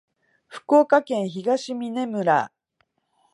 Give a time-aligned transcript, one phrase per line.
[0.47, 2.51] 福岡県東峰村